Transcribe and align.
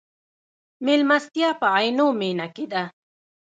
مېلمستیا 0.85 1.49
په 1.59 1.67
عینومېنه 1.75 2.47
کې 2.55 2.65
ده. 2.71 2.83